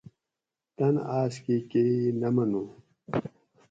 [0.75, 2.63] تن آۤس کہ کۤئی نہ منو